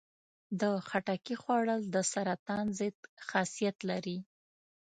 د 0.61 0.61
خټکي 0.87 1.35
خوړل 1.41 1.81
د 1.93 1.95
سرطان 2.11 2.65
ضد 2.79 2.97
خاصیت 3.29 3.77
لري. 3.89 4.17